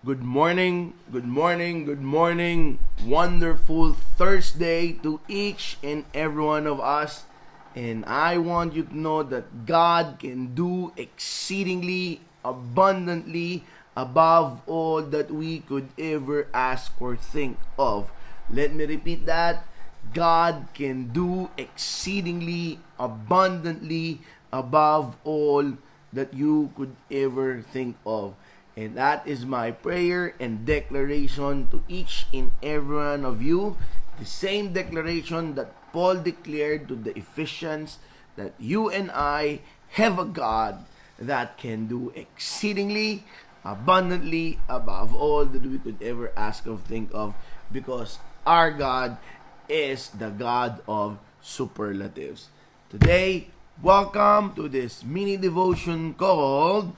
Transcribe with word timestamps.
Good 0.00 0.24
morning, 0.24 0.94
good 1.12 1.28
morning, 1.28 1.84
good 1.84 2.00
morning. 2.00 2.78
Wonderful 3.04 3.92
Thursday 4.16 4.96
to 5.04 5.20
each 5.28 5.76
and 5.84 6.08
every 6.14 6.40
one 6.42 6.66
of 6.66 6.80
us. 6.80 7.28
And 7.76 8.06
I 8.06 8.38
want 8.38 8.72
you 8.72 8.84
to 8.84 8.96
know 8.96 9.22
that 9.22 9.66
God 9.66 10.16
can 10.18 10.54
do 10.56 10.96
exceedingly 10.96 12.24
abundantly 12.42 13.68
above 13.94 14.64
all 14.64 15.02
that 15.02 15.28
we 15.30 15.60
could 15.68 15.92
ever 15.98 16.48
ask 16.54 16.96
or 16.96 17.14
think 17.20 17.60
of. 17.78 18.08
Let 18.48 18.72
me 18.72 18.86
repeat 18.86 19.26
that. 19.26 19.68
God 20.14 20.72
can 20.72 21.12
do 21.12 21.50
exceedingly 21.58 22.80
abundantly 22.98 24.24
above 24.50 25.20
all 25.24 25.76
that 26.14 26.32
you 26.32 26.72
could 26.74 26.96
ever 27.12 27.60
think 27.60 28.00
of. 28.06 28.32
And 28.80 28.96
that 28.96 29.28
is 29.28 29.44
my 29.44 29.76
prayer 29.76 30.32
and 30.40 30.64
declaration 30.64 31.68
to 31.68 31.84
each 31.84 32.24
and 32.32 32.48
every 32.64 32.96
one 32.96 33.28
of 33.28 33.44
you. 33.44 33.76
The 34.18 34.24
same 34.24 34.72
declaration 34.72 35.54
that 35.60 35.76
Paul 35.92 36.24
declared 36.24 36.88
to 36.88 36.96
the 36.96 37.12
Ephesians 37.12 38.00
that 38.40 38.56
you 38.56 38.88
and 38.88 39.10
I 39.12 39.60
have 40.00 40.18
a 40.18 40.24
God 40.24 40.86
that 41.18 41.58
can 41.60 41.92
do 41.92 42.08
exceedingly 42.16 43.28
abundantly 43.68 44.58
above 44.64 45.12
all 45.12 45.44
that 45.44 45.60
we 45.60 45.76
could 45.76 46.00
ever 46.00 46.32
ask 46.32 46.66
or 46.66 46.78
think 46.78 47.10
of 47.12 47.34
because 47.70 48.16
our 48.46 48.72
God 48.72 49.18
is 49.68 50.08
the 50.16 50.30
God 50.32 50.80
of 50.88 51.18
superlatives. 51.42 52.48
Today, 52.88 53.52
welcome 53.82 54.56
to 54.56 54.72
this 54.72 55.04
mini 55.04 55.36
devotion 55.36 56.14
called 56.14 56.96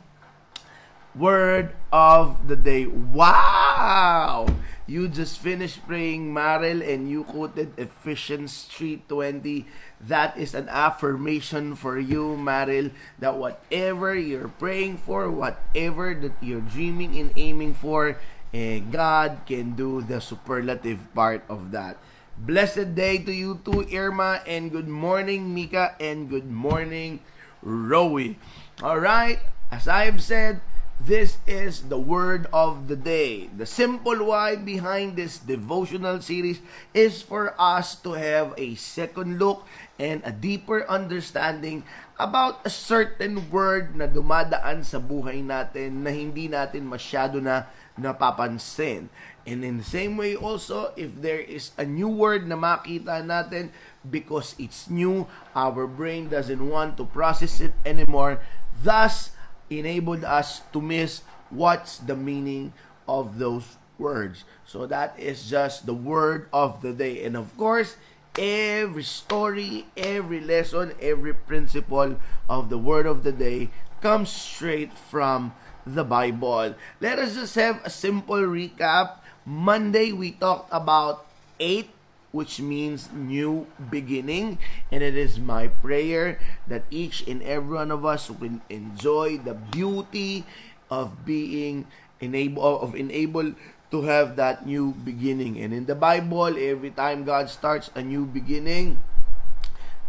Word 1.12 1.76
of 1.92 2.48
the 2.48 2.56
Day. 2.56 2.88
Wow! 2.88 4.48
You 4.88 5.12
just 5.12 5.44
finished 5.44 5.84
praying 5.84 6.32
Maril 6.32 6.80
and 6.80 7.04
you 7.04 7.24
quoted 7.28 7.76
Ephesians 7.76 8.64
3.20. 8.72 9.68
That 10.00 10.40
is 10.40 10.56
an 10.56 10.72
affirmation 10.72 11.76
for 11.76 12.00
you, 12.00 12.40
Maril, 12.40 12.96
that 13.20 13.36
whatever 13.36 14.16
you're 14.16 14.48
praying 14.56 15.04
for, 15.04 15.28
whatever 15.28 16.16
that 16.16 16.32
you're 16.40 16.64
dreaming 16.64 17.20
and 17.20 17.30
aiming 17.36 17.74
for, 17.76 18.16
eh, 18.56 18.80
God 18.80 19.44
can 19.44 19.76
do 19.76 20.00
the 20.00 20.16
superlative 20.16 21.12
part 21.12 21.44
of 21.44 21.76
that. 21.76 22.00
Blessed 22.40 22.96
day 22.96 23.20
to 23.20 23.32
you 23.32 23.60
too, 23.60 23.84
Irma, 23.92 24.40
and 24.48 24.72
good 24.72 24.88
morning, 24.88 25.52
Mika, 25.52 25.92
and 26.00 26.32
good 26.32 26.48
morning, 26.48 27.20
Rowie. 27.60 28.40
All 28.80 28.98
right, 28.98 29.38
as 29.70 29.86
I 29.86 30.08
have 30.08 30.24
said, 30.24 30.64
this 31.02 31.42
is 31.50 31.90
the 31.90 31.98
word 31.98 32.46
of 32.54 32.86
the 32.86 32.94
day. 32.94 33.50
The 33.50 33.66
simple 33.66 34.30
why 34.30 34.54
behind 34.54 35.18
this 35.18 35.34
devotional 35.42 36.22
series 36.22 36.62
is 36.94 37.26
for 37.26 37.58
us 37.58 37.98
to 38.06 38.14
have 38.14 38.54
a 38.54 38.78
second 38.78 39.42
look 39.42 39.66
and 39.98 40.22
a 40.22 40.30
deeper 40.30 40.86
understanding 40.86 41.82
about 42.22 42.62
a 42.62 42.70
certain 42.70 43.50
word 43.50 43.98
na 43.98 44.06
dumadaan 44.06 44.86
sa 44.86 45.02
buhay 45.02 45.42
natin 45.42 46.06
na 46.06 46.14
hindi 46.14 46.46
natin 46.46 46.86
masyado 46.86 47.42
na 47.42 47.66
napapansin. 47.98 49.10
And 49.42 49.66
in 49.66 49.82
the 49.82 49.88
same 49.88 50.14
way 50.14 50.38
also, 50.38 50.94
if 50.94 51.18
there 51.18 51.42
is 51.42 51.74
a 51.74 51.82
new 51.82 52.06
word 52.06 52.46
na 52.46 52.54
makita 52.54 53.26
natin 53.26 53.74
because 54.06 54.54
it's 54.54 54.86
new, 54.86 55.26
our 55.50 55.90
brain 55.90 56.30
doesn't 56.30 56.62
want 56.62 56.94
to 57.02 57.10
process 57.10 57.58
it 57.58 57.74
anymore. 57.82 58.38
Thus, 58.70 59.31
enabled 59.78 60.24
us 60.24 60.62
to 60.72 60.80
miss 60.80 61.22
what's 61.50 61.98
the 61.98 62.16
meaning 62.16 62.72
of 63.08 63.38
those 63.38 63.76
words. 63.98 64.44
So 64.66 64.86
that 64.86 65.18
is 65.18 65.48
just 65.48 65.86
the 65.86 65.94
word 65.94 66.48
of 66.52 66.82
the 66.82 66.92
day. 66.92 67.24
And 67.24 67.36
of 67.36 67.56
course, 67.56 67.96
every 68.38 69.04
story, 69.04 69.86
every 69.96 70.40
lesson, 70.40 70.92
every 71.00 71.34
principle 71.34 72.16
of 72.48 72.68
the 72.70 72.78
word 72.78 73.06
of 73.06 73.22
the 73.22 73.32
day 73.32 73.70
comes 74.00 74.30
straight 74.30 74.92
from 74.96 75.54
the 75.86 76.04
Bible. 76.04 76.74
Let 77.00 77.18
us 77.18 77.34
just 77.34 77.54
have 77.56 77.80
a 77.84 77.90
simple 77.90 78.42
recap. 78.42 79.18
Monday, 79.44 80.12
we 80.12 80.32
talked 80.32 80.70
about 80.72 81.26
eight 81.58 81.90
which 82.32 82.58
means 82.58 83.12
new 83.12 83.68
beginning. 83.78 84.58
And 84.90 85.04
it 85.04 85.14
is 85.14 85.38
my 85.38 85.68
prayer 85.68 86.40
that 86.66 86.84
each 86.90 87.22
and 87.28 87.44
every 87.44 87.76
one 87.76 87.92
of 87.92 88.04
us 88.04 88.28
will 88.28 88.60
enjoy 88.68 89.38
the 89.38 89.54
beauty 89.54 90.44
of 90.90 91.24
being 91.24 91.86
enable 92.20 92.80
of 92.80 92.94
enable 92.94 93.52
to 93.92 94.08
have 94.08 94.36
that 94.40 94.64
new 94.64 94.96
beginning. 95.04 95.60
And 95.60 95.72
in 95.72 95.84
the 95.84 95.94
Bible, 95.94 96.56
every 96.56 96.90
time 96.90 97.28
God 97.28 97.52
starts 97.52 97.92
a 97.94 98.00
new 98.00 98.24
beginning, 98.24 99.04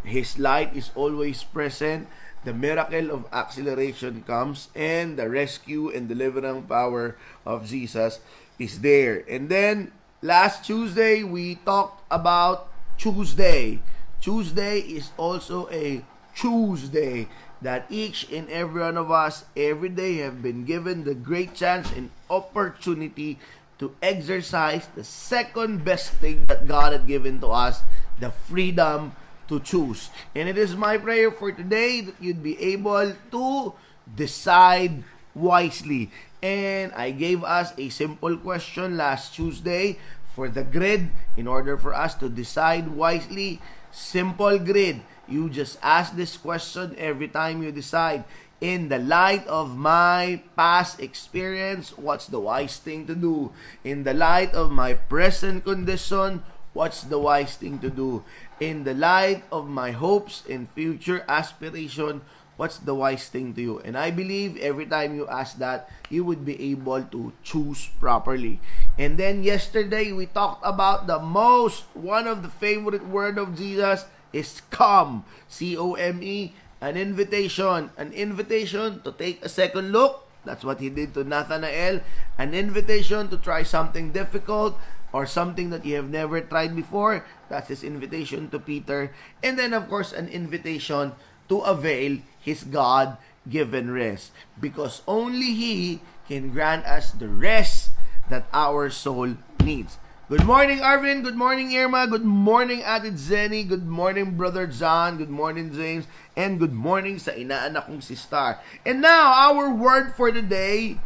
His 0.08 0.40
light 0.40 0.72
is 0.72 0.90
always 0.96 1.44
present. 1.44 2.08
The 2.44 2.56
miracle 2.56 3.12
of 3.12 3.28
acceleration 3.32 4.24
comes, 4.28 4.68
and 4.76 5.16
the 5.16 5.32
rescue 5.32 5.88
and 5.88 6.12
delivering 6.12 6.68
power 6.68 7.16
of 7.48 7.68
Jesus 7.68 8.20
is 8.60 8.84
there. 8.84 9.24
And 9.32 9.48
then 9.48 9.96
Last 10.24 10.64
Tuesday, 10.64 11.22
we 11.22 11.56
talked 11.68 12.00
about 12.10 12.72
Tuesday. 12.98 13.84
Tuesday 14.22 14.80
is 14.80 15.12
also 15.18 15.68
a 15.68 16.00
Tuesday 16.34 17.28
that 17.62 17.84
each 17.90 18.32
and 18.32 18.48
every 18.48 18.80
one 18.80 18.96
of 18.96 19.12
us 19.12 19.44
every 19.58 19.90
day 19.90 20.24
have 20.24 20.42
been 20.42 20.64
given 20.64 21.04
the 21.04 21.14
great 21.14 21.54
chance 21.54 21.92
and 21.92 22.10
opportunity 22.30 23.38
to 23.80 23.94
exercise 24.02 24.88
the 24.96 25.04
second 25.04 25.84
best 25.84 26.12
thing 26.24 26.46
that 26.46 26.70
God 26.70 26.94
had 26.94 27.06
given 27.06 27.42
to 27.42 27.48
us, 27.48 27.84
the 28.22 28.32
freedom 28.32 29.12
to 29.50 29.60
choose. 29.60 30.10
And 30.34 30.48
it 30.48 30.58
is 30.58 30.74
my 30.74 30.98
prayer 30.98 31.32
for 31.32 31.52
today 31.52 32.00
that 32.00 32.16
you'd 32.22 32.42
be 32.42 32.56
able 32.64 33.12
to 33.12 33.74
decide 34.16 35.04
wisely. 35.36 36.12
And 36.42 36.92
I 36.94 37.12
gave 37.12 37.44
us 37.44 37.74
a 37.78 37.90
simple 37.90 38.38
question 38.38 38.98
last 38.98 39.36
Tuesday 39.36 39.98
for 40.36 40.50
the 40.50 40.64
grid 40.64 41.10
in 41.38 41.48
order 41.48 41.78
for 41.78 41.94
us 41.94 42.16
to 42.16 42.30
decide 42.30 42.90
wisely. 42.90 43.62
Simple 43.92 44.58
grid. 44.60 45.02
You 45.28 45.50
just 45.50 45.78
ask 45.82 46.16
this 46.16 46.36
question 46.36 46.96
every 46.98 47.28
time 47.28 47.64
you 47.64 47.72
decide. 47.72 48.26
In 48.60 48.88
the 48.88 49.00
light 49.00 49.46
of 49.48 49.76
my 49.76 50.42
past 50.56 51.00
experience, 51.00 51.98
what's 51.98 52.28
the 52.28 52.40
wise 52.40 52.80
thing 52.80 53.06
to 53.08 53.16
do? 53.16 53.52
In 53.84 54.04
the 54.04 54.14
light 54.14 54.56
of 54.56 54.72
my 54.72 54.96
present 54.96 55.66
condition, 55.66 56.44
what's 56.72 57.04
the 57.04 57.20
wise 57.20 57.56
thing 57.56 57.80
to 57.80 57.90
do? 57.90 58.24
In 58.60 58.84
the 58.84 58.94
light 58.94 59.44
of 59.52 59.68
my 59.68 59.92
hopes 59.92 60.44
and 60.50 60.72
future 60.72 61.26
aspiration, 61.28 62.22
what's 62.58 62.78
the 62.78 62.96
wise 62.96 63.30
thing 63.30 63.54
to 63.56 63.62
you? 63.62 63.80
And 63.80 63.98
I 63.98 64.12
believe 64.12 64.58
every 64.58 64.86
time 64.86 65.16
you 65.16 65.28
ask 65.28 65.58
that, 65.58 65.90
you 66.10 66.24
would 66.24 66.46
be 66.46 66.72
able 66.72 67.04
to 67.04 67.34
choose 67.44 67.90
properly. 68.00 68.60
And 68.98 69.18
then 69.18 69.44
yesterday 69.44 70.12
we 70.12 70.26
talked 70.28 70.62
about 70.66 71.08
the 71.08 71.20
most 71.20 71.86
one 71.94 72.28
of 72.28 72.44
the 72.44 72.50
favorite 72.50 73.08
word 73.08 73.38
of 73.38 73.58
Jesus 73.58 74.06
is 74.32 74.62
come. 74.70 75.26
C 75.48 75.78
O 75.78 75.94
M 75.94 76.22
E 76.22 76.54
an 76.84 77.00
invitation, 77.00 77.96
an 77.96 78.12
invitation 78.12 79.00
to 79.08 79.16
take 79.16 79.40
a 79.40 79.48
second 79.48 79.96
look. 79.96 80.28
That's 80.44 80.68
what 80.68 80.84
he 80.84 80.92
did 80.92 81.16
to 81.16 81.24
Nathanael. 81.24 82.04
An 82.38 82.52
invitation 82.52 83.32
to 83.32 83.40
try 83.40 83.64
something 83.64 84.12
difficult 84.12 84.76
or 85.16 85.24
something 85.24 85.70
that 85.72 85.88
you 85.88 85.96
have 85.96 86.12
never 86.12 86.44
tried 86.44 86.76
before. 86.76 87.24
That's 87.48 87.72
his 87.72 87.88
invitation 87.88 88.52
to 88.52 88.60
Peter. 88.60 89.16
And 89.40 89.58
then, 89.58 89.72
of 89.72 89.88
course, 89.88 90.12
an 90.12 90.28
invition 90.28 91.16
to 91.50 91.60
avail 91.62 92.20
his 92.44 92.64
God 92.64 93.18
given 93.50 93.92
rest 93.92 94.32
because 94.60 95.02
only 95.08 95.54
He 95.54 96.02
can 96.28 96.52
grant 96.52 96.86
us 96.86 97.12
the 97.12 97.28
rest 97.28 97.92
that 98.30 98.48
our 98.54 98.90
soul 98.90 99.36
needs. 99.64 99.98
Good 100.30 100.46
morning, 100.46 100.80
Arvin. 100.80 101.22
Good 101.22 101.36
morning, 101.36 101.76
Irma. 101.76 102.08
Good 102.08 102.24
morning, 102.24 102.80
Ate 102.80 103.14
Zenny. 103.20 103.68
Good 103.68 103.86
morning, 103.86 104.40
Brother 104.40 104.66
John. 104.66 105.18
Good 105.18 105.30
morning, 105.30 105.76
James. 105.76 106.08
And 106.36 106.58
good 106.58 106.74
morning 106.74 107.20
sa 107.20 107.36
inaanak 107.36 107.86
kong 107.86 108.00
si 108.00 108.16
Star. 108.16 108.58
And 108.88 109.04
now, 109.04 109.52
our 109.52 109.70
word 109.70 110.16
for 110.16 110.32
the 110.32 110.42
day, 110.42 110.98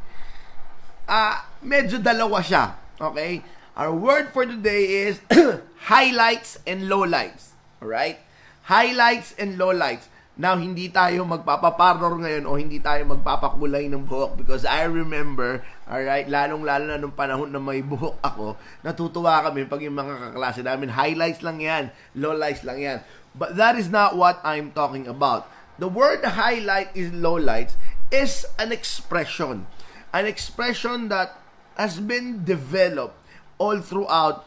uh, 1.10 1.42
medyo 1.66 1.98
dalawa 1.98 2.46
siya. 2.46 2.78
Okay? 3.02 3.42
Our 3.74 3.92
word 3.92 4.30
for 4.32 4.46
the 4.46 4.56
day 4.56 5.10
is 5.10 5.20
highlights 5.90 6.62
and 6.70 6.86
lowlights. 6.86 7.58
Alright? 7.82 8.22
Highlights 8.70 9.34
and 9.42 9.58
lowlights. 9.58 10.08
Now, 10.38 10.54
hindi 10.54 10.94
tayo 10.94 11.26
magpapaparlor 11.26 12.22
ngayon 12.22 12.46
o 12.46 12.62
hindi 12.62 12.78
tayo 12.78 13.02
magpapakulay 13.10 13.90
ng 13.90 14.06
buhok 14.06 14.38
because 14.38 14.70
I 14.70 14.86
remember, 14.86 15.66
alright, 15.90 16.30
lalong-lalo 16.30 16.86
na 16.94 17.02
nung 17.02 17.18
panahon 17.18 17.50
na 17.50 17.58
may 17.58 17.82
buhok 17.82 18.22
ako, 18.22 18.54
natutuwa 18.86 19.42
kami 19.50 19.66
pag 19.66 19.82
yung 19.82 19.98
mga 19.98 20.30
kaklase 20.30 20.62
namin, 20.62 20.94
highlights 20.94 21.42
lang 21.42 21.58
yan, 21.58 21.90
lowlights 22.14 22.62
lang 22.62 22.78
yan. 22.78 22.98
But 23.34 23.58
that 23.58 23.82
is 23.82 23.90
not 23.90 24.14
what 24.14 24.38
I'm 24.46 24.78
talking 24.78 25.10
about. 25.10 25.50
The 25.82 25.90
word 25.90 26.22
highlight 26.22 26.94
is 26.94 27.10
lowlights 27.10 27.74
is 28.14 28.46
an 28.62 28.70
expression. 28.70 29.66
An 30.14 30.30
expression 30.30 31.10
that 31.10 31.34
has 31.82 31.98
been 31.98 32.46
developed 32.46 33.18
all 33.58 33.82
throughout 33.82 34.46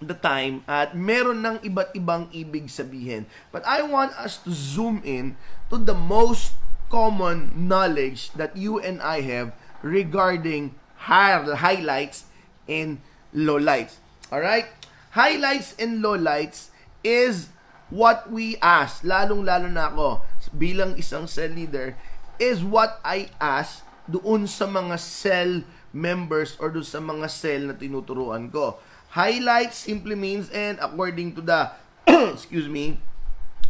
the 0.00 0.16
time 0.16 0.60
at 0.68 0.92
meron 0.92 1.40
ng 1.40 1.56
iba't 1.64 1.96
ibang 1.96 2.28
ibig 2.32 2.68
sabihin. 2.68 3.24
But 3.48 3.64
I 3.64 3.80
want 3.84 4.12
us 4.20 4.36
to 4.44 4.52
zoom 4.52 5.00
in 5.04 5.40
to 5.72 5.80
the 5.80 5.96
most 5.96 6.52
common 6.92 7.52
knowledge 7.56 8.30
that 8.36 8.54
you 8.54 8.78
and 8.78 9.00
I 9.00 9.24
have 9.24 9.56
regarding 9.80 10.76
highlights 11.08 12.28
and 12.68 13.00
lowlights. 13.32 13.98
Alright? 14.28 14.68
Highlights 15.16 15.74
and 15.80 16.04
lowlights 16.04 16.68
is 17.00 17.48
what 17.88 18.28
we 18.28 18.58
ask, 18.58 19.06
lalong-lalo 19.06 19.70
na 19.70 19.88
ako 19.88 20.26
bilang 20.52 20.98
isang 20.98 21.30
cell 21.30 21.50
leader, 21.54 21.94
is 22.36 22.60
what 22.60 22.98
I 23.06 23.30
ask 23.38 23.86
doon 24.10 24.50
sa 24.50 24.66
mga 24.66 24.98
cell 24.98 25.62
members 25.94 26.58
or 26.60 26.68
doon 26.74 26.86
sa 26.86 27.00
mga 27.00 27.26
cell 27.30 27.62
na 27.70 27.74
tinuturuan 27.78 28.50
ko. 28.50 28.78
Highlight 29.16 29.72
simply 29.72 30.12
means, 30.12 30.52
and 30.52 30.76
according 30.76 31.40
to 31.40 31.40
the, 31.40 31.72
excuse 32.36 32.68
me, 32.68 33.00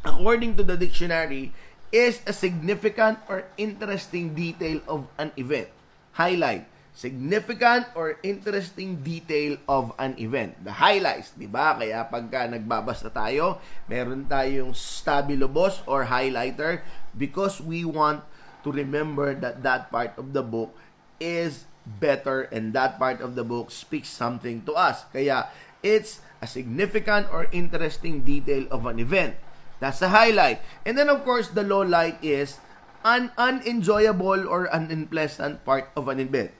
according 0.02 0.58
to 0.58 0.66
the 0.66 0.74
dictionary, 0.74 1.54
is 1.94 2.18
a 2.26 2.34
significant 2.34 3.22
or 3.30 3.46
interesting 3.54 4.34
detail 4.34 4.82
of 4.90 5.06
an 5.14 5.30
event. 5.38 5.70
Highlight, 6.18 6.66
significant 6.90 7.86
or 7.94 8.18
interesting 8.26 9.06
detail 9.06 9.54
of 9.70 9.94
an 10.02 10.18
event. 10.18 10.58
The 10.66 10.82
highlights, 10.82 11.30
di 11.38 11.46
ba? 11.46 11.78
Kaya 11.78 12.10
pagka 12.10 12.50
nagbabasa 12.50 13.14
tayo, 13.14 13.62
meron 13.86 14.26
tayong 14.26 14.74
stabilo 14.74 15.46
boss 15.46 15.78
or 15.86 16.10
highlighter 16.10 16.82
because 17.14 17.62
we 17.62 17.86
want 17.86 18.18
to 18.66 18.74
remember 18.74 19.30
that 19.38 19.62
that 19.62 19.94
part 19.94 20.10
of 20.18 20.34
the 20.34 20.42
book 20.42 20.74
is 21.22 21.70
better 21.86 22.50
and 22.50 22.74
that 22.74 22.98
part 22.98 23.22
of 23.22 23.38
the 23.38 23.46
book 23.46 23.70
speaks 23.70 24.10
something 24.10 24.66
to 24.66 24.74
us. 24.74 25.06
Kaya 25.14 25.48
it's 25.80 26.20
a 26.42 26.46
significant 26.50 27.30
or 27.30 27.46
interesting 27.54 28.26
detail 28.26 28.66
of 28.74 28.84
an 28.84 28.98
event. 28.98 29.38
That's 29.78 30.02
the 30.02 30.10
highlight. 30.10 30.60
And 30.84 30.98
then 30.98 31.08
of 31.08 31.22
course 31.22 31.54
the 31.54 31.62
low 31.62 31.86
light 31.86 32.18
is 32.20 32.58
an 33.06 33.30
unenjoyable 33.38 34.50
or 34.50 34.66
unpleasant 34.74 35.62
part 35.62 35.94
of 35.94 36.10
an 36.10 36.18
event. 36.18 36.50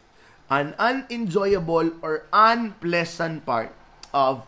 An 0.46 0.78
unenjoyable 0.78 1.99
or 2.06 2.31
unpleasant 2.31 3.43
part 3.43 3.75
of 4.14 4.46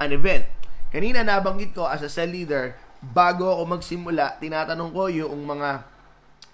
an 0.00 0.16
event. 0.16 0.48
Kanina 0.88 1.20
nabanggit 1.20 1.76
ko 1.76 1.84
as 1.84 2.00
a 2.00 2.08
cell 2.08 2.30
leader, 2.30 2.78
bago 3.02 3.50
ako 3.52 3.76
magsimula, 3.76 4.40
tinatanong 4.40 4.94
ko 4.94 5.10
yung 5.10 5.44
mga 5.44 5.84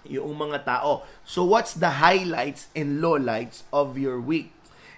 yung 0.05 0.37
mga 0.37 0.65
tao. 0.65 1.03
So 1.25 1.43
what's 1.43 1.73
the 1.73 2.01
highlights 2.01 2.67
and 2.75 3.01
lowlights 3.01 3.63
of 3.73 3.97
your 3.97 4.19
week? 4.19 4.53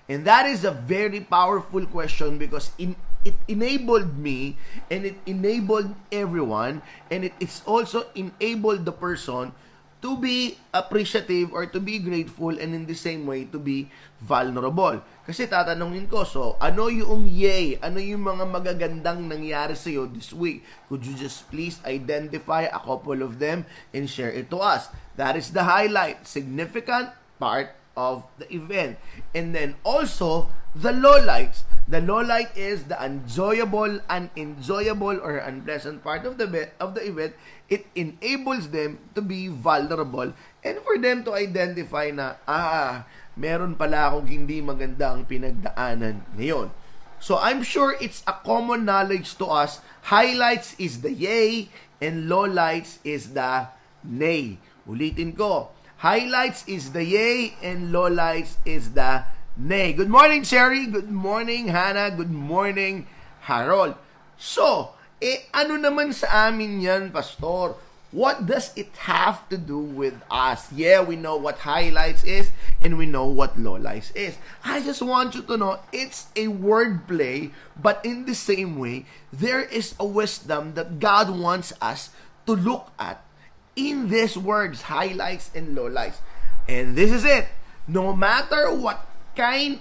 And 0.08 0.28
that 0.28 0.46
is 0.46 0.64
a 0.64 0.72
very 0.72 1.24
powerful 1.24 1.86
question 1.88 2.38
because 2.38 2.72
in 2.78 2.96
it 3.24 3.36
enabled 3.48 4.20
me 4.20 4.60
and 4.92 5.08
it 5.08 5.16
enabled 5.26 5.96
everyone 6.12 6.84
and 7.08 7.24
it 7.24 7.32
is 7.40 7.64
also 7.66 8.12
enabled 8.16 8.84
the 8.84 8.92
person 8.92 9.56
to 10.04 10.20
be 10.20 10.60
appreciative 10.76 11.56
or 11.56 11.64
to 11.64 11.80
be 11.80 11.96
grateful 11.96 12.52
and 12.52 12.76
in 12.76 12.84
the 12.84 12.94
same 12.94 13.24
way 13.24 13.48
to 13.48 13.56
be 13.56 13.88
vulnerable. 14.20 15.00
Kasi 15.24 15.48
tatanungin 15.48 16.12
ko, 16.12 16.28
so 16.28 16.60
ano 16.60 16.92
yung 16.92 17.24
yay? 17.24 17.80
Ano 17.80 18.04
yung 18.04 18.28
mga 18.28 18.44
magagandang 18.44 19.24
nangyari 19.32 19.80
sa 19.80 19.88
iyo 19.88 20.12
this 20.12 20.36
week? 20.36 20.68
Could 20.92 21.08
you 21.08 21.16
just 21.16 21.48
please 21.48 21.80
identify 21.88 22.68
a 22.68 22.84
couple 22.84 23.24
of 23.24 23.40
them 23.40 23.64
and 23.96 24.12
share 24.12 24.36
it 24.36 24.52
to 24.52 24.60
us? 24.60 24.92
That 25.16 25.40
is 25.40 25.56
the 25.56 25.64
highlight, 25.64 26.28
significant 26.28 27.16
part 27.40 27.72
of 27.96 28.26
the 28.38 28.48
event. 28.54 28.98
And 29.34 29.54
then 29.54 29.76
also 29.84 30.50
the 30.76 30.92
lowlights. 30.92 31.64
The 31.84 32.00
lowlight 32.00 32.56
is 32.56 32.88
the 32.88 32.96
enjoyable, 32.96 34.00
unenjoyable, 34.08 35.20
or 35.20 35.44
unpleasant 35.44 36.00
part 36.00 36.24
of 36.24 36.40
the 36.40 36.72
of 36.80 36.96
the 36.96 37.04
event. 37.04 37.36
It 37.68 37.92
enables 37.92 38.72
them 38.72 39.04
to 39.16 39.22
be 39.22 39.52
vulnerable 39.52 40.32
and 40.64 40.76
for 40.80 40.96
them 40.96 41.28
to 41.28 41.36
identify 41.36 42.08
na, 42.16 42.40
ah, 42.48 43.04
meron 43.36 43.76
pala 43.76 44.16
akong 44.16 44.32
hindi 44.32 44.64
magandang 44.64 45.28
pinagdaanan 45.28 46.24
ngayon. 46.40 46.72
So 47.20 47.40
I'm 47.40 47.64
sure 47.64 47.96
it's 48.00 48.24
a 48.28 48.36
common 48.36 48.84
knowledge 48.84 49.36
to 49.40 49.48
us. 49.48 49.80
Highlights 50.12 50.76
is 50.80 51.04
the 51.04 51.12
yay 51.12 51.72
and 52.04 52.28
lowlights 52.28 53.00
is 53.04 53.32
the 53.32 53.72
nay. 54.04 54.60
Ulitin 54.84 55.32
ko. 55.36 55.72
Highlights 56.04 56.68
is 56.68 56.92
the 56.92 57.00
yay 57.00 57.56
and 57.64 57.96
lowlights 57.96 58.60
is 58.68 58.92
the 58.92 59.24
Nay. 59.56 59.96
Good 59.96 60.12
morning, 60.12 60.44
Sherry. 60.44 60.84
Good 60.84 61.08
morning, 61.08 61.72
Hannah. 61.72 62.12
Good 62.12 62.28
morning, 62.28 63.08
Harold. 63.48 63.96
So, 64.36 65.00
eh, 65.24 65.48
ano 65.56 65.80
naman 65.80 66.12
sa 66.12 66.52
amin 66.52 66.84
yan, 66.84 67.16
Pastor? 67.16 67.80
What 68.12 68.44
does 68.44 68.76
it 68.76 68.92
have 69.08 69.48
to 69.48 69.56
do 69.56 69.80
with 69.80 70.20
us? 70.28 70.68
Yeah, 70.76 71.00
we 71.08 71.16
know 71.16 71.40
what 71.40 71.64
highlights 71.64 72.28
is 72.28 72.52
and 72.84 73.00
we 73.00 73.08
know 73.08 73.32
what 73.32 73.56
lowlights 73.56 74.12
is. 74.12 74.36
I 74.60 74.84
just 74.84 75.00
want 75.00 75.40
you 75.40 75.48
to 75.48 75.56
know 75.56 75.80
it's 75.96 76.28
a 76.36 76.52
wordplay, 76.52 77.56
but 77.80 78.04
in 78.04 78.28
the 78.28 78.36
same 78.36 78.76
way, 78.76 79.08
there 79.32 79.64
is 79.64 79.96
a 79.96 80.04
wisdom 80.04 80.76
that 80.76 81.00
God 81.00 81.32
wants 81.32 81.72
us 81.80 82.12
to 82.44 82.60
look 82.60 82.92
at 83.00 83.24
in 83.76 84.10
these 84.10 84.38
words, 84.38 84.84
highlights 84.84 85.50
and 85.56 85.78
lowlights. 85.78 86.18
And 86.68 86.96
this 86.96 87.12
is 87.12 87.26
it. 87.26 87.48
No 87.88 88.16
matter 88.16 88.74
what 88.74 89.06
kind 89.36 89.80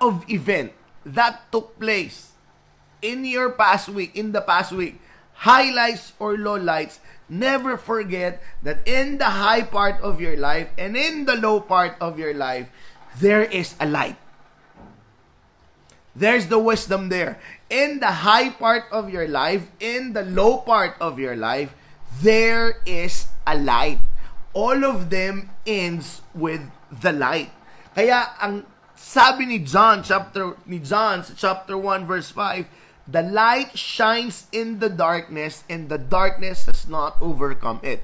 of 0.00 0.28
event 0.30 0.72
that 1.04 1.50
took 1.50 1.78
place 1.80 2.32
in 3.02 3.24
your 3.24 3.50
past 3.50 3.88
week, 3.88 4.14
in 4.14 4.32
the 4.32 4.40
past 4.40 4.72
week, 4.72 5.00
highlights 5.34 6.12
or 6.18 6.36
lowlights, 6.36 6.98
never 7.28 7.76
forget 7.76 8.42
that 8.62 8.86
in 8.86 9.18
the 9.18 9.30
high 9.42 9.62
part 9.62 10.00
of 10.00 10.20
your 10.20 10.36
life 10.36 10.68
and 10.78 10.96
in 10.96 11.24
the 11.24 11.36
low 11.36 11.60
part 11.60 11.96
of 12.00 12.18
your 12.18 12.34
life, 12.34 12.68
there 13.18 13.42
is 13.42 13.74
a 13.80 13.86
light. 13.86 14.16
There's 16.14 16.46
the 16.48 16.58
wisdom 16.58 17.08
there. 17.08 17.38
In 17.68 18.00
the 18.00 18.24
high 18.24 18.48
part 18.48 18.84
of 18.90 19.10
your 19.10 19.28
life, 19.28 19.68
in 19.80 20.14
the 20.14 20.22
low 20.22 20.58
part 20.58 20.96
of 21.00 21.18
your 21.18 21.36
life, 21.36 21.74
there 22.22 22.80
is 22.86 23.28
a 23.46 23.56
light. 23.56 24.00
All 24.52 24.84
of 24.84 25.10
them 25.10 25.50
ends 25.66 26.22
with 26.34 26.62
the 26.88 27.12
light. 27.12 27.52
Kaya 27.94 28.32
ang 28.40 28.64
sabi 28.96 29.44
ni 29.44 29.58
John 29.60 30.00
chapter 30.00 30.56
ni 30.64 30.80
John 30.80 31.24
chapter 31.36 31.76
1 31.76 32.08
verse 32.08 32.32
5, 32.32 32.64
the 33.04 33.22
light 33.22 33.76
shines 33.76 34.48
in 34.50 34.80
the 34.80 34.88
darkness 34.88 35.64
and 35.68 35.88
the 35.88 36.00
darkness 36.00 36.66
has 36.66 36.88
not 36.88 37.20
overcome 37.20 37.80
it. 37.84 38.02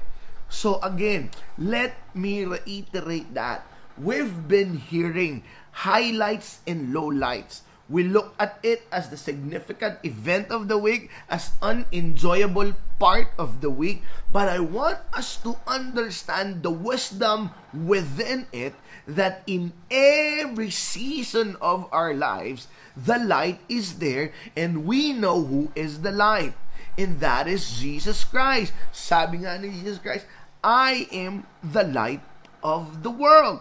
So 0.49 0.77
again, 0.85 1.33
let 1.57 1.97
me 2.13 2.45
reiterate 2.45 3.33
that. 3.33 3.65
We've 3.97 4.47
been 4.47 4.77
hearing 4.77 5.41
highlights 5.85 6.61
and 6.65 6.93
lowlights. 6.93 7.65
We 7.91 8.03
look 8.07 8.33
at 8.39 8.59
it 8.63 8.87
as 8.91 9.09
the 9.09 9.19
significant 9.19 9.99
event 10.03 10.49
of 10.49 10.67
the 10.71 10.77
week, 10.77 11.11
as 11.29 11.51
unenjoyable 11.61 12.73
part 12.95 13.35
of 13.37 13.59
the 13.59 13.69
week, 13.69 14.01
but 14.31 14.47
I 14.47 14.63
want 14.63 15.03
us 15.11 15.35
to 15.43 15.59
understand 15.67 16.63
the 16.63 16.71
wisdom 16.71 17.51
within 17.75 18.47
it 18.55 18.73
that 19.03 19.43
in 19.45 19.75
every 19.91 20.71
season 20.71 21.59
of 21.59 21.91
our 21.91 22.15
lives, 22.15 22.71
the 22.95 23.19
light 23.19 23.59
is 23.67 23.99
there 23.99 24.31
and 24.55 24.87
we 24.87 25.11
know 25.11 25.43
who 25.43 25.71
is 25.75 26.01
the 26.01 26.15
light. 26.15 26.55
And 26.97 27.19
that 27.19 27.51
is 27.51 27.81
Jesus 27.81 28.23
Christ. 28.23 28.71
Sabi 28.95 29.43
nga 29.43 29.59
ni 29.59 29.83
Jesus 29.83 29.99
Christ, 29.99 30.23
I 30.63 31.11
am 31.11 31.43
the 31.59 31.83
light 31.83 32.23
of 32.63 33.03
the 33.03 33.11
world. 33.11 33.59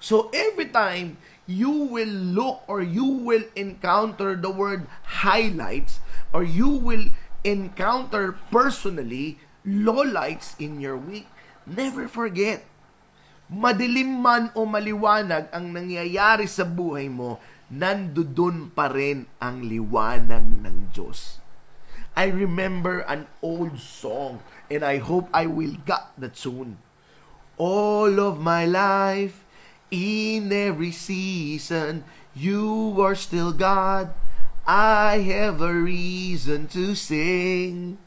So 0.00 0.30
every 0.32 0.72
time 0.72 1.18
you 1.46 1.70
will 1.70 2.10
look 2.10 2.62
or 2.66 2.82
you 2.82 3.06
will 3.06 3.46
encounter 3.54 4.34
the 4.34 4.50
word 4.50 4.86
highlights 5.24 6.02
or 6.34 6.42
you 6.42 6.68
will 6.68 7.10
encounter 7.46 8.34
personally 8.50 9.38
lowlights 9.66 10.58
in 10.58 10.82
your 10.82 10.98
week, 10.98 11.26
never 11.66 12.06
forget 12.06 12.66
madilim 13.46 14.26
man 14.26 14.50
o 14.58 14.66
maliwanag 14.66 15.46
ang 15.54 15.70
nangyayari 15.70 16.50
sa 16.50 16.66
buhay 16.66 17.06
mo, 17.06 17.38
nandoon 17.70 18.74
pa 18.74 18.90
rin 18.90 19.30
ang 19.38 19.62
liwanag 19.62 20.42
ng 20.66 20.90
Diyos. 20.90 21.38
I 22.18 22.32
remember 22.32 23.06
an 23.06 23.30
old 23.44 23.78
song 23.78 24.42
and 24.66 24.82
I 24.82 24.98
hope 24.98 25.30
I 25.30 25.46
will 25.46 25.78
get 25.86 26.10
the 26.18 26.32
tune. 26.32 26.82
All 27.54 28.18
of 28.18 28.42
my 28.42 28.66
life, 28.66 29.45
in 29.90 30.52
every 30.52 30.92
season, 30.92 32.04
you 32.34 32.96
are 33.00 33.14
still 33.14 33.52
God. 33.52 34.14
I 34.66 35.18
have 35.18 35.62
a 35.62 35.72
reason 35.72 36.66
to 36.68 36.94
sing. 36.94 37.98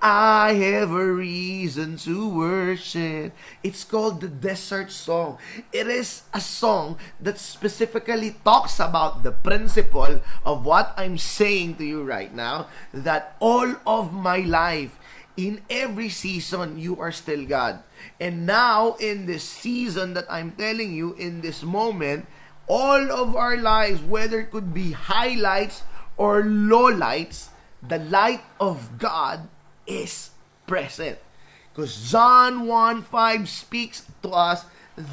I 0.00 0.54
have 0.54 0.92
a 0.92 1.10
reason 1.10 1.96
to 2.06 2.28
worship. 2.28 3.34
It's 3.64 3.82
called 3.82 4.20
the 4.20 4.28
Desert 4.28 4.92
Song. 4.92 5.38
It 5.72 5.88
is 5.88 6.22
a 6.32 6.40
song 6.40 6.98
that 7.20 7.38
specifically 7.38 8.36
talks 8.44 8.78
about 8.78 9.24
the 9.24 9.32
principle 9.32 10.22
of 10.46 10.64
what 10.64 10.94
I'm 10.96 11.18
saying 11.18 11.76
to 11.76 11.84
you 11.84 12.04
right 12.04 12.32
now 12.32 12.68
that 12.94 13.34
all 13.40 13.74
of 13.84 14.12
my 14.12 14.38
life, 14.38 14.96
in 15.38 15.62
every 15.70 16.10
season, 16.10 16.82
you 16.82 16.98
are 16.98 17.14
still 17.14 17.46
God. 17.46 17.86
And 18.18 18.44
now, 18.44 18.98
in 18.98 19.30
this 19.30 19.46
season 19.46 20.18
that 20.18 20.26
I'm 20.26 20.50
telling 20.58 20.90
you, 20.90 21.14
in 21.14 21.46
this 21.46 21.62
moment, 21.62 22.26
all 22.66 23.06
of 23.14 23.38
our 23.38 23.56
lives, 23.56 24.02
whether 24.02 24.42
it 24.42 24.50
could 24.50 24.74
be 24.74 24.90
highlights 24.90 25.86
or 26.18 26.42
lowlights, 26.42 27.54
the 27.78 28.02
light 28.02 28.42
of 28.58 28.98
God 28.98 29.46
is 29.86 30.34
present. 30.66 31.22
Because 31.70 32.10
John 32.10 32.66
1 32.66 33.06
5 33.06 33.48
speaks 33.48 34.02
to 34.26 34.34
us 34.34 34.66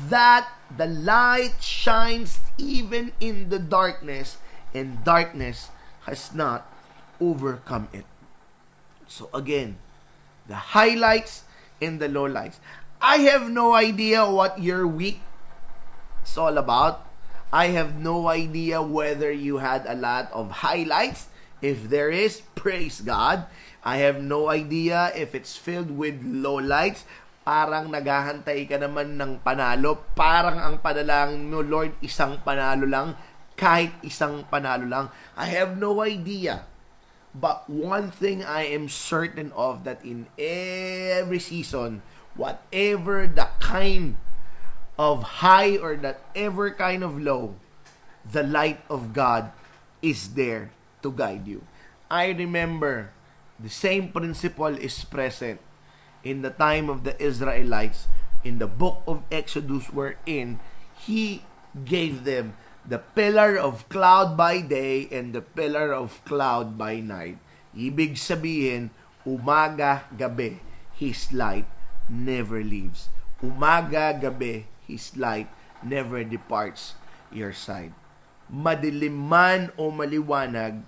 that 0.10 0.50
the 0.76 0.90
light 0.90 1.62
shines 1.62 2.42
even 2.58 3.14
in 3.22 3.54
the 3.54 3.62
darkness, 3.62 4.42
and 4.74 5.06
darkness 5.06 5.70
has 6.10 6.34
not 6.34 6.66
overcome 7.22 7.88
it. 7.94 8.10
So 9.06 9.30
again, 9.30 9.78
the 10.48 10.76
highlights 10.76 11.44
and 11.82 12.00
the 12.00 12.08
lowlights. 12.08 12.62
I 13.02 13.28
have 13.30 13.50
no 13.50 13.74
idea 13.74 14.26
what 14.26 14.62
your 14.62 14.88
week 14.88 15.22
is 16.24 16.38
all 16.38 16.58
about. 16.58 17.06
I 17.54 17.72
have 17.72 17.96
no 17.96 18.28
idea 18.28 18.82
whether 18.82 19.32
you 19.32 19.64
had 19.64 19.86
a 19.86 19.96
lot 19.96 20.28
of 20.34 20.66
highlights. 20.66 21.30
If 21.62 21.88
there 21.88 22.10
is, 22.12 22.42
praise 22.58 23.00
God. 23.00 23.48
I 23.86 24.02
have 24.02 24.20
no 24.20 24.50
idea 24.50 25.14
if 25.14 25.38
it's 25.38 25.56
filled 25.56 25.94
with 25.94 26.20
lowlights. 26.26 27.06
Parang 27.46 27.94
naghahantay 27.94 28.66
ka 28.66 28.82
naman 28.82 29.22
ng 29.22 29.46
panalo. 29.46 30.02
Parang 30.18 30.58
ang 30.58 30.82
panalangin 30.82 31.46
mo, 31.46 31.62
Lord, 31.62 31.94
isang 32.02 32.42
panalo 32.42 32.90
lang. 32.90 33.14
Kahit 33.54 33.94
isang 34.02 34.50
panalo 34.50 34.90
lang. 34.90 35.06
I 35.38 35.48
have 35.54 35.78
no 35.78 36.02
idea. 36.02 36.66
But 37.36 37.68
one 37.70 38.12
thing 38.16 38.48
I 38.48 38.72
am 38.72 38.88
certain 38.88 39.52
of 39.52 39.84
that 39.84 40.00
in 40.08 40.32
every 40.40 41.40
season, 41.40 42.02
whatever 42.36 43.28
the 43.28 43.52
kind 43.60 44.16
of 44.96 45.44
high 45.44 45.76
or 45.76 46.00
that 46.00 46.24
ever 46.32 46.72
kind 46.72 47.04
of 47.04 47.20
low, 47.20 47.60
the 48.24 48.44
light 48.44 48.80
of 48.88 49.12
God 49.12 49.52
is 50.00 50.40
there 50.40 50.72
to 51.04 51.12
guide 51.12 51.44
you. 51.44 51.68
I 52.10 52.32
remember 52.32 53.12
the 53.60 53.70
same 53.70 54.16
principle 54.16 54.72
is 54.80 55.04
present 55.04 55.60
in 56.24 56.42
the 56.42 56.56
time 56.56 56.90
of 56.90 57.04
the 57.04 57.20
Israelites 57.22 58.08
in 58.44 58.60
the 58.60 58.68
book 58.68 59.04
of 59.08 59.24
Exodus 59.32 59.92
wherein 59.92 60.60
he 60.96 61.44
gave 61.84 62.24
them 62.24 62.56
the 62.86 63.02
pillar 63.18 63.58
of 63.58 63.90
cloud 63.90 64.38
by 64.38 64.62
day 64.62 65.10
and 65.10 65.34
the 65.34 65.42
pillar 65.42 65.94
of 65.94 66.22
cloud 66.24 66.78
by 66.78 67.02
night. 67.02 67.42
Ibig 67.76 68.16
sabihin, 68.16 68.94
umaga, 69.26 70.08
gabi, 70.14 70.62
his 70.96 71.34
light 71.34 71.68
never 72.10 72.64
leaves. 72.64 73.10
Umaga, 73.44 74.16
gabi, 74.16 74.66
His 74.86 75.18
light 75.18 75.50
never 75.84 76.24
departs 76.24 76.96
your 77.34 77.52
side. 77.52 77.94
Madilim 78.48 79.14
man 79.14 79.74
o 79.76 79.90
maliwanag, 79.90 80.86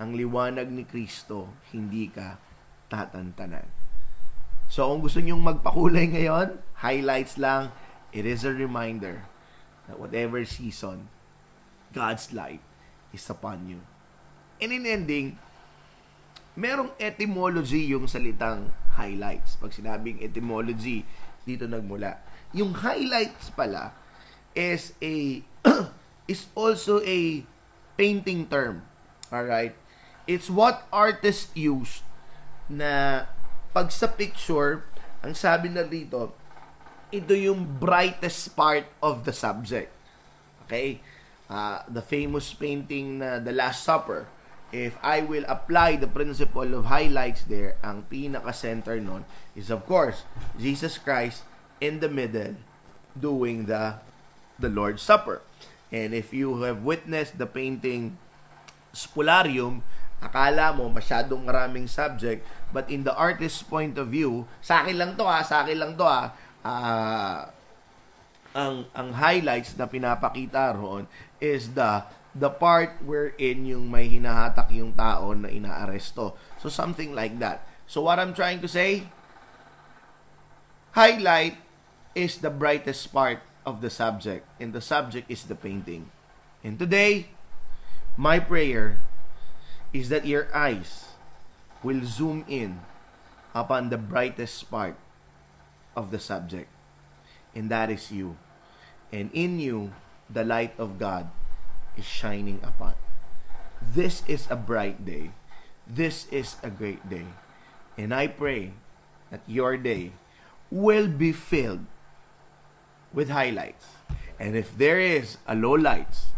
ang 0.00 0.10
liwanag 0.14 0.70
ni 0.70 0.86
Kristo, 0.86 1.50
hindi 1.74 2.08
ka 2.08 2.38
tatantanan. 2.88 3.68
So 4.70 4.86
kung 4.86 5.02
gusto 5.02 5.18
nyong 5.18 5.42
magpakulay 5.42 6.14
ngayon, 6.14 6.62
highlights 6.80 7.36
lang, 7.36 7.74
it 8.14 8.22
is 8.22 8.46
a 8.46 8.54
reminder 8.54 9.26
that 9.90 9.98
whatever 9.98 10.46
season, 10.46 11.10
God's 11.90 12.30
light 12.30 12.62
is 13.10 13.26
upon 13.30 13.66
you. 13.66 13.80
And 14.60 14.70
in 14.70 14.86
ending, 14.86 15.38
merong 16.54 16.94
etymology 17.00 17.90
yung 17.90 18.06
salitang 18.06 18.70
highlights. 18.94 19.56
Pag 19.56 19.74
sinabing 19.74 20.22
etymology, 20.22 21.06
dito 21.48 21.64
nagmula. 21.66 22.20
Yung 22.52 22.74
highlights 22.84 23.50
pala 23.54 23.94
is 24.52 24.92
a 25.00 25.40
is 26.30 26.50
also 26.54 27.00
a 27.02 27.42
painting 27.96 28.46
term. 28.46 28.84
All 29.30 29.46
right? 29.46 29.74
It's 30.26 30.50
what 30.50 30.86
artists 30.94 31.50
use 31.56 32.06
na 32.70 33.26
pag 33.74 33.90
sa 33.90 34.06
picture, 34.06 34.86
ang 35.22 35.34
sabi 35.34 35.70
na 35.70 35.82
dito, 35.82 36.34
ito 37.10 37.34
yung 37.34 37.66
brightest 37.82 38.54
part 38.54 38.86
of 39.02 39.26
the 39.26 39.34
subject. 39.34 39.90
Okay? 40.66 41.02
Uh, 41.50 41.82
the 41.90 41.98
famous 41.98 42.54
painting 42.54 43.18
na 43.18 43.42
The 43.42 43.50
Last 43.50 43.82
Supper 43.82 44.30
if 44.70 44.94
I 45.02 45.22
will 45.22 45.44
apply 45.50 45.98
the 45.98 46.06
principle 46.06 46.74
of 46.74 46.86
highlights 46.86 47.42
there, 47.46 47.74
ang 47.82 48.06
pinaka-center 48.06 49.02
nun 49.02 49.26
is 49.58 49.70
of 49.70 49.84
course, 49.86 50.22
Jesus 50.58 50.98
Christ 50.98 51.42
in 51.82 51.98
the 51.98 52.10
middle 52.10 52.54
doing 53.18 53.66
the 53.66 53.98
the 54.58 54.70
Lord's 54.70 55.02
Supper. 55.02 55.42
And 55.90 56.14
if 56.14 56.30
you 56.30 56.62
have 56.62 56.86
witnessed 56.86 57.38
the 57.38 57.50
painting 57.50 58.14
Spularium, 58.94 59.82
akala 60.22 60.70
mo 60.74 60.86
masyadong 60.86 61.42
maraming 61.42 61.90
subject, 61.90 62.46
but 62.70 62.86
in 62.86 63.02
the 63.02 63.14
artist's 63.14 63.62
point 63.62 63.98
of 63.98 64.14
view, 64.14 64.46
sa 64.62 64.86
akin 64.86 64.98
lang 64.98 65.12
to 65.18 65.26
ha, 65.26 65.42
sa 65.42 65.66
akin 65.66 65.78
lang 65.78 65.92
to 65.98 66.06
ha, 66.06 66.30
uh, 66.62 67.38
ang 68.54 68.90
ang 68.94 69.14
highlights 69.14 69.78
na 69.78 69.86
pinapakita 69.86 70.74
roon 70.74 71.06
is 71.38 71.74
the 71.78 72.02
the 72.34 72.50
part 72.50 72.98
wherein 73.02 73.66
yung 73.66 73.90
may 73.90 74.06
hinahatak 74.06 74.70
yung 74.70 74.94
tao 74.94 75.34
na 75.34 75.50
inaaresto. 75.50 76.38
So 76.62 76.70
something 76.70 77.14
like 77.14 77.38
that. 77.42 77.66
So 77.90 78.06
what 78.06 78.22
I'm 78.22 78.34
trying 78.34 78.62
to 78.62 78.70
say, 78.70 79.10
highlight 80.94 81.58
is 82.14 82.38
the 82.38 82.50
brightest 82.50 83.10
part 83.10 83.42
of 83.66 83.82
the 83.82 83.90
subject 83.90 84.46
and 84.62 84.70
the 84.70 84.82
subject 84.82 85.26
is 85.26 85.46
the 85.46 85.58
painting. 85.58 86.10
And 86.62 86.78
today, 86.78 87.34
my 88.14 88.38
prayer 88.38 89.02
is 89.90 90.08
that 90.10 90.26
your 90.26 90.46
eyes 90.54 91.10
will 91.82 92.06
zoom 92.06 92.46
in 92.46 92.78
upon 93.54 93.90
the 93.90 93.98
brightest 93.98 94.70
part 94.70 94.94
of 95.96 96.14
the 96.14 96.22
subject. 96.22 96.70
And 97.54 97.70
that 97.70 97.90
is 97.90 98.10
you. 98.10 98.36
And 99.12 99.30
in 99.34 99.58
you, 99.58 99.92
the 100.28 100.44
light 100.44 100.74
of 100.78 100.98
God 100.98 101.30
is 101.96 102.06
shining 102.06 102.60
upon. 102.62 102.94
This 103.82 104.22
is 104.28 104.46
a 104.50 104.56
bright 104.56 105.04
day. 105.04 105.32
This 105.86 106.30
is 106.30 106.56
a 106.62 106.70
great 106.70 107.02
day. 107.10 107.26
And 107.98 108.14
I 108.14 108.28
pray 108.28 108.72
that 109.30 109.42
your 109.46 109.76
day 109.76 110.12
will 110.70 111.08
be 111.08 111.32
filled 111.32 111.86
with 113.12 113.30
highlights. 113.30 113.98
And 114.38 114.56
if 114.56 114.76
there 114.76 115.00
is 115.00 115.36
a 115.46 115.54
low 115.54 115.74
lights, 115.74 116.30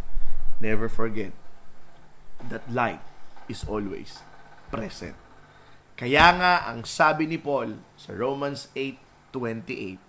never 0.61 0.89
forget 0.89 1.33
that 2.49 2.65
light 2.73 3.05
is 3.49 3.63
always 3.69 4.25
present. 4.73 5.15
Kaya 5.95 6.35
nga 6.35 6.67
ang 6.67 6.83
sabi 6.89 7.29
ni 7.29 7.39
Paul 7.39 7.79
sa 7.95 8.17
Romans 8.17 8.73
8:28, 8.75 10.01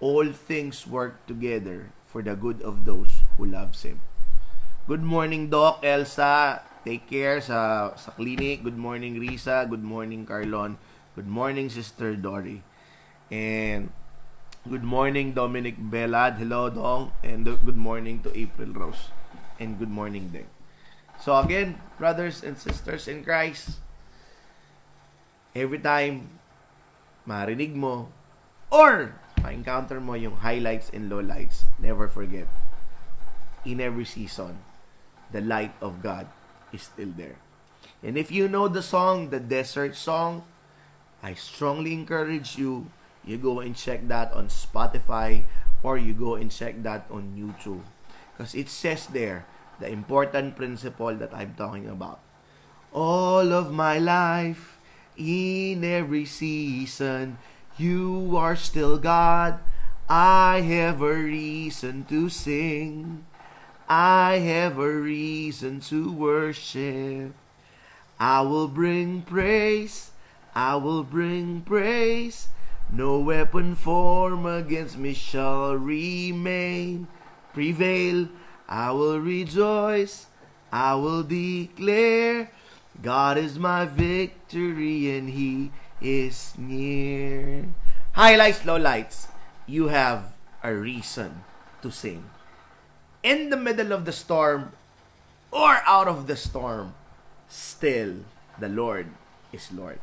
all 0.00 0.32
things 0.32 0.86
work 0.86 1.26
together 1.26 1.90
for 2.06 2.22
the 2.22 2.34
good 2.34 2.62
of 2.62 2.84
those 2.84 3.10
who 3.36 3.46
loves 3.46 3.82
him. 3.82 4.00
Good 4.86 5.02
morning, 5.02 5.50
Doc, 5.50 5.80
Elsa. 5.82 6.62
Take 6.84 7.08
care 7.08 7.40
sa, 7.40 7.96
sa 7.96 8.12
clinic. 8.12 8.62
Good 8.62 8.76
morning, 8.76 9.16
Risa. 9.16 9.64
Good 9.64 9.82
morning, 9.82 10.28
Carlon. 10.28 10.76
Good 11.16 11.26
morning, 11.26 11.72
Sister 11.72 12.12
Dory. 12.14 12.60
And 13.32 13.88
good 14.68 14.84
morning, 14.84 15.32
Dominic 15.32 15.80
Belad. 15.80 16.36
Hello, 16.36 16.68
Dong. 16.68 17.16
And 17.24 17.48
good 17.48 17.80
morning 17.80 18.20
to 18.22 18.30
April 18.36 18.68
Rose. 18.76 19.08
And 19.56 19.78
good 19.80 19.88
morning, 19.88 20.28
Deng. 20.28 20.50
So 21.16 21.32
again, 21.40 21.80
brothers 21.96 22.44
and 22.44 22.58
sisters 22.58 23.08
in 23.08 23.24
Christ, 23.24 23.80
every 25.56 25.78
time 25.78 26.36
marinig 27.24 27.72
mo 27.72 28.12
or 28.68 29.16
ma-encounter 29.44 30.00
mo 30.00 30.16
yung 30.16 30.40
highlights 30.40 30.88
and 30.96 31.12
lowlights, 31.12 31.68
never 31.76 32.08
forget, 32.08 32.48
in 33.68 33.76
every 33.76 34.08
season, 34.08 34.64
the 35.36 35.44
light 35.44 35.76
of 35.84 36.00
God 36.00 36.24
is 36.72 36.88
still 36.88 37.12
there. 37.12 37.36
And 38.00 38.16
if 38.16 38.32
you 38.32 38.48
know 38.48 38.72
the 38.72 38.80
song, 38.80 39.28
the 39.28 39.40
Desert 39.40 39.92
Song, 39.92 40.48
I 41.20 41.36
strongly 41.36 41.92
encourage 41.92 42.56
you, 42.56 42.88
you 43.20 43.36
go 43.36 43.60
and 43.60 43.76
check 43.76 44.08
that 44.08 44.32
on 44.32 44.48
Spotify 44.48 45.44
or 45.84 46.00
you 46.00 46.16
go 46.16 46.40
and 46.40 46.48
check 46.48 46.80
that 46.80 47.04
on 47.12 47.36
YouTube. 47.36 47.84
Because 48.32 48.56
it 48.56 48.72
says 48.72 49.12
there, 49.12 49.44
the 49.76 49.92
important 49.92 50.56
principle 50.56 51.12
that 51.20 51.36
I'm 51.36 51.52
talking 51.52 51.88
about. 51.88 52.20
All 52.96 53.52
of 53.52 53.72
my 53.72 53.98
life, 54.00 54.74
in 55.16 55.84
every 55.84 56.24
season. 56.24 57.38
You 57.76 58.36
are 58.36 58.56
still 58.56 58.98
God. 58.98 59.58
I 60.08 60.60
have 60.60 61.02
a 61.02 61.14
reason 61.14 62.04
to 62.04 62.28
sing. 62.28 63.24
I 63.88 64.38
have 64.38 64.78
a 64.78 64.90
reason 64.90 65.80
to 65.88 66.12
worship. 66.12 67.34
I 68.20 68.42
will 68.42 68.68
bring 68.68 69.22
praise. 69.22 70.12
I 70.54 70.76
will 70.76 71.02
bring 71.02 71.62
praise. 71.62 72.48
No 72.92 73.18
weapon 73.18 73.74
formed 73.74 74.46
against 74.46 74.96
me 74.96 75.12
shall 75.12 75.74
remain. 75.74 77.08
Prevail. 77.52 78.28
I 78.68 78.92
will 78.92 79.18
rejoice. 79.18 80.26
I 80.70 80.94
will 80.94 81.22
declare 81.22 82.50
God 83.02 83.36
is 83.36 83.58
my 83.58 83.84
victory 83.84 85.16
and 85.16 85.28
He 85.28 85.70
is 86.04 86.52
near. 86.60 87.64
Highlights, 88.12 88.68
lowlights. 88.68 89.32
You 89.64 89.88
have 89.88 90.36
a 90.60 90.76
reason 90.76 91.48
to 91.80 91.88
sing. 91.88 92.28
In 93.24 93.48
the 93.48 93.56
middle 93.56 93.96
of 93.96 94.04
the 94.04 94.12
storm 94.12 94.76
or 95.48 95.80
out 95.88 96.06
of 96.06 96.28
the 96.28 96.36
storm, 96.36 96.92
still 97.48 98.28
the 98.60 98.68
Lord 98.68 99.08
is 99.48 99.72
Lord. 99.72 99.98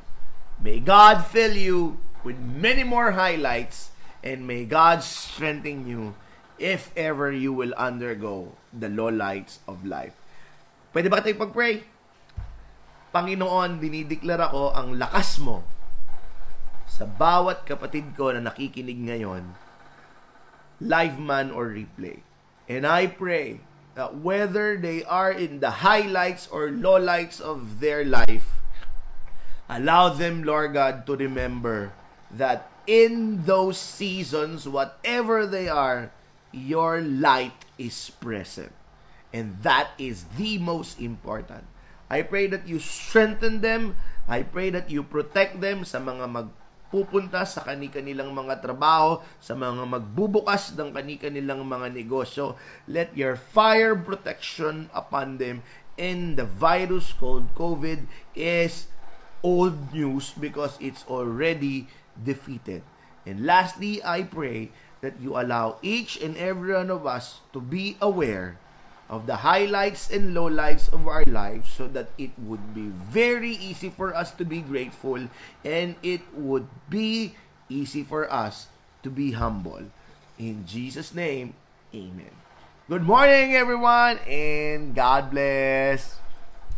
May 0.57 0.81
God 0.81 1.21
fill 1.29 1.53
you 1.53 2.01
with 2.25 2.41
many 2.41 2.81
more 2.81 3.13
highlights 3.13 3.93
and 4.25 4.49
may 4.49 4.65
God 4.65 5.05
strengthen 5.05 5.85
you 5.85 6.17
if 6.57 6.89
ever 6.97 7.29
you 7.29 7.53
will 7.53 7.77
undergo 7.77 8.57
the 8.73 8.89
lowlights 8.89 9.61
of 9.69 9.85
life. 9.85 10.17
Pwede 10.93 11.13
ba 11.13 11.21
tayo 11.21 11.37
pag-pray? 11.37 11.85
Panginoon, 13.13 13.77
dinideklara 13.77 14.49
ko 14.49 14.73
ang 14.73 14.97
lakas 14.97 15.37
mo 15.41 15.61
sa 17.01 17.09
bawat 17.09 17.65
kapatid 17.65 18.13
ko 18.13 18.29
na 18.29 18.45
nakikinig 18.45 19.01
ngayon, 19.01 19.57
live 20.77 21.17
man 21.17 21.49
or 21.49 21.73
replay. 21.73 22.21
And 22.69 22.85
I 22.85 23.09
pray 23.09 23.65
that 23.97 24.21
whether 24.21 24.77
they 24.77 25.01
are 25.09 25.33
in 25.33 25.65
the 25.65 25.81
highlights 25.81 26.45
or 26.45 26.69
lowlights 26.69 27.41
of 27.41 27.81
their 27.81 28.05
life, 28.05 28.61
allow 29.65 30.13
them, 30.13 30.45
Lord 30.45 30.77
God, 30.77 31.09
to 31.09 31.17
remember 31.17 31.89
that 32.29 32.69
in 32.85 33.49
those 33.49 33.81
seasons, 33.81 34.69
whatever 34.69 35.49
they 35.49 35.65
are, 35.65 36.13
your 36.53 37.01
light 37.01 37.65
is 37.81 38.13
present. 38.21 38.77
And 39.33 39.57
that 39.65 39.97
is 39.97 40.37
the 40.37 40.61
most 40.61 41.01
important. 41.01 41.65
I 42.13 42.21
pray 42.21 42.45
that 42.53 42.69
you 42.69 42.77
strengthen 42.77 43.65
them. 43.65 43.97
I 44.29 44.45
pray 44.45 44.69
that 44.69 44.93
you 44.93 45.01
protect 45.01 45.65
them 45.65 45.81
sa 45.81 45.97
mga 45.97 46.29
magpupunta 46.91 47.47
sa 47.47 47.63
kani-kanilang 47.63 48.35
mga 48.35 48.59
trabaho, 48.59 49.23
sa 49.39 49.55
mga 49.55 49.87
magbubukas 49.87 50.75
ng 50.75 50.91
kani-kanilang 50.91 51.63
mga 51.63 51.87
negosyo. 51.87 52.59
Let 52.83 53.15
your 53.15 53.39
fire 53.39 53.95
protection 53.95 54.91
upon 54.91 55.39
them 55.39 55.63
in 55.95 56.35
the 56.35 56.43
virus 56.43 57.15
called 57.15 57.47
COVID 57.55 58.11
is 58.35 58.91
old 59.39 59.95
news 59.95 60.35
because 60.35 60.75
it's 60.83 61.07
already 61.07 61.87
defeated. 62.19 62.83
And 63.23 63.47
lastly, 63.47 64.03
I 64.03 64.27
pray 64.27 64.75
that 64.99 65.15
you 65.23 65.39
allow 65.39 65.79
each 65.79 66.19
and 66.19 66.35
every 66.35 66.75
one 66.75 66.91
of 66.91 67.07
us 67.07 67.39
to 67.55 67.63
be 67.63 67.95
aware 68.03 68.59
of 69.11 69.27
the 69.27 69.43
highlights 69.43 70.09
and 70.09 70.31
lowlights 70.31 70.87
of 70.95 71.05
our 71.05 71.27
lives 71.27 71.67
so 71.67 71.85
that 71.91 72.07
it 72.17 72.31
would 72.39 72.73
be 72.73 72.87
very 73.11 73.51
easy 73.59 73.91
for 73.91 74.15
us 74.15 74.31
to 74.31 74.47
be 74.47 74.63
grateful 74.63 75.19
and 75.67 75.95
it 76.01 76.23
would 76.31 76.65
be 76.89 77.35
easy 77.67 78.07
for 78.07 78.31
us 78.31 78.71
to 79.03 79.11
be 79.11 79.35
humble. 79.35 79.83
In 80.39 80.63
Jesus' 80.65 81.13
name, 81.13 81.53
amen. 81.93 82.31
Good 82.87 83.03
morning, 83.03 83.53
everyone, 83.53 84.17
and 84.23 84.95
God 84.95 85.29
bless. 85.29 86.20